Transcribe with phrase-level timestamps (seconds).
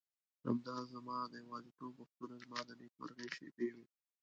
[0.45, 3.85] همدا زما د یوازیتوب وختونه زما د نېکمرغۍ شېبې وې.